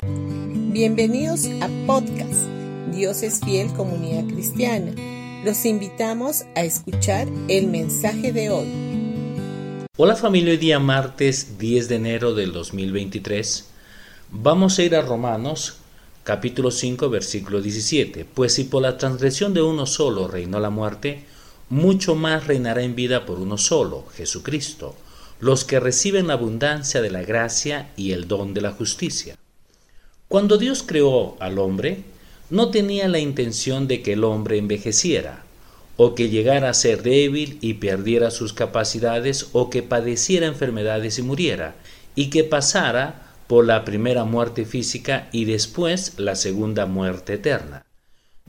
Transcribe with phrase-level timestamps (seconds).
[0.00, 2.46] Bienvenidos a podcast
[2.94, 4.92] Dios es fiel comunidad cristiana.
[5.44, 8.68] Los invitamos a escuchar el mensaje de hoy.
[9.96, 13.70] Hola familia, hoy día martes 10 de enero del 2023.
[14.30, 15.78] Vamos a ir a Romanos
[16.22, 18.24] capítulo 5 versículo 17.
[18.24, 21.24] Pues si por la transgresión de uno solo reinó la muerte,
[21.70, 24.94] mucho más reinará en vida por uno solo, Jesucristo,
[25.40, 29.36] los que reciben la abundancia de la gracia y el don de la justicia.
[30.28, 32.04] Cuando Dios creó al hombre,
[32.50, 35.42] no tenía la intención de que el hombre envejeciera,
[35.96, 41.22] o que llegara a ser débil y perdiera sus capacidades, o que padeciera enfermedades y
[41.22, 41.76] muriera,
[42.14, 47.86] y que pasara por la primera muerte física y después la segunda muerte eterna.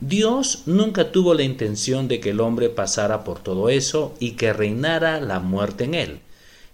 [0.01, 4.51] Dios nunca tuvo la intención de que el hombre pasara por todo eso y que
[4.51, 6.19] reinara la muerte en él.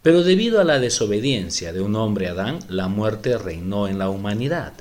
[0.02, 4.74] Pero debido a la desobediencia de un hombre Adán, la muerte reinó en la humanidad.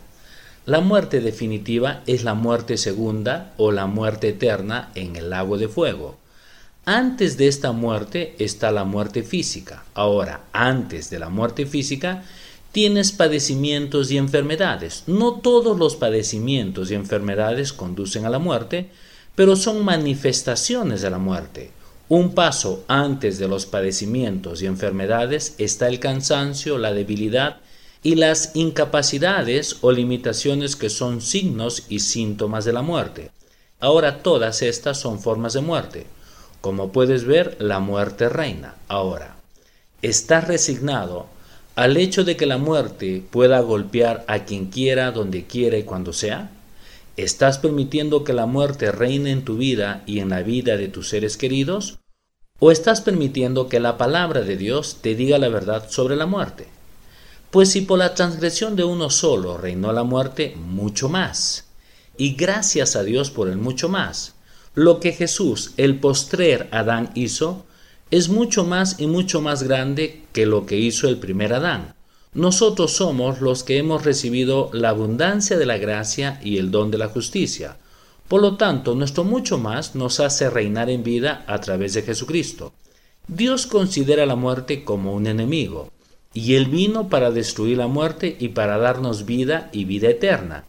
[0.67, 5.69] La muerte definitiva es la muerte segunda o la muerte eterna en el lago de
[5.69, 6.17] fuego.
[6.87, 9.85] Antes de esta muerte está la muerte física.
[9.93, 12.25] Ahora, antes de la muerte física
[12.73, 15.05] tienes padecimientos y enfermedades.
[15.07, 18.89] No todos los padecimientos y enfermedades conducen a la muerte,
[19.35, 21.73] pero son manifestaciones de la muerte.
[22.09, 27.59] Un paso antes de los padecimientos y enfermedades está el cansancio, la debilidad
[28.05, 33.31] y las incapacidades o limitaciones que son signos y síntomas de la muerte.
[33.81, 36.07] Ahora todas estas son formas de muerte.
[36.61, 38.75] Como puedes ver, la muerte reina.
[38.89, 39.37] Ahora,
[40.03, 41.27] ¿estás resignado
[41.77, 46.13] al hecho de que la muerte pueda golpear a quien quiera, donde quiera y cuando
[46.13, 46.51] sea?
[47.17, 51.09] ¿Estás permitiendo que la muerte reine en tu vida y en la vida de tus
[51.09, 52.01] seres queridos?
[52.59, 56.74] ¿O estás permitiendo que la palabra de Dios te diga la verdad sobre la muerte?
[57.55, 61.67] Pues si por la transgresión de uno solo reinó la muerte, mucho más.
[62.17, 64.35] Y gracias a Dios por el mucho más.
[64.75, 67.65] Lo que Jesús, el postrer Adán, hizo,
[68.11, 71.95] es mucho más y mucho más grande que lo que hizo el primer Adán.
[72.33, 76.99] Nosotros somos los que hemos recibido la abundancia de la gracia y el don de
[76.99, 77.77] la justicia.
[78.27, 82.73] Por lo tanto, nuestro mucho más nos hace reinar en vida a través de Jesucristo.
[83.29, 85.93] Dios considera la muerte como un enemigo,
[86.35, 90.65] y Él vino para destruir la muerte y para darnos vida y vida eterna.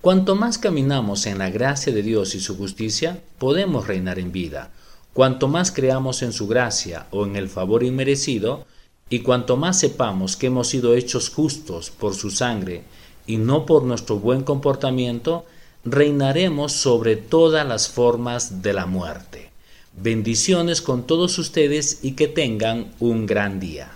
[0.00, 4.70] Cuanto más caminamos en la gracia de Dios y su justicia, podemos reinar en vida.
[5.12, 8.66] Cuanto más creamos en su gracia o en el favor inmerecido,
[9.10, 12.82] y cuanto más sepamos que hemos sido hechos justos por su sangre
[13.26, 15.44] y no por nuestro buen comportamiento,
[15.84, 19.50] reinaremos sobre todas las formas de la muerte.
[19.96, 23.92] Bendiciones con todos ustedes y que tengan un gran día.